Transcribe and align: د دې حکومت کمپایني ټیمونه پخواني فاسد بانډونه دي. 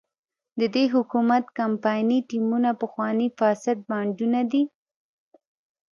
د 0.59 0.61
دې 0.75 0.85
حکومت 0.95 1.43
کمپایني 1.59 2.19
ټیمونه 2.29 2.69
پخواني 2.81 3.27
فاسد 3.39 3.77
بانډونه 3.89 4.41
دي. 4.51 4.63